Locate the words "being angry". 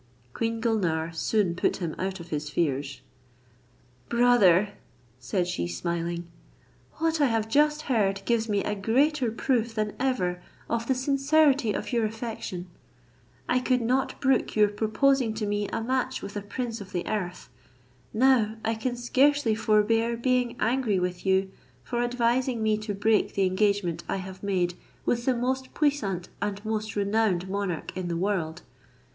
20.17-20.97